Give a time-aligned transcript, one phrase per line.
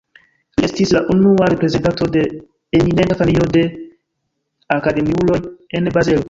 [0.59, 2.23] Li estis la unua reprezentanto de
[2.79, 3.65] eminenta familio de
[4.79, 5.41] akademiuloj
[5.81, 6.19] en Bazelo.